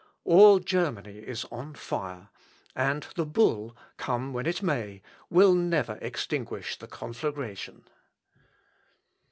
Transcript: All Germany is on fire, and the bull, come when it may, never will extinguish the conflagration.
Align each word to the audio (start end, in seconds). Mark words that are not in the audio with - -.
All 0.23 0.57
Germany 0.57 1.19
is 1.19 1.45
on 1.51 1.75
fire, 1.75 2.29
and 2.75 3.05
the 3.13 3.23
bull, 3.23 3.77
come 3.97 4.33
when 4.33 4.47
it 4.47 4.63
may, 4.63 5.03
never 5.29 5.93
will 5.93 5.99
extinguish 6.01 6.75
the 6.79 6.87
conflagration. 6.87 7.85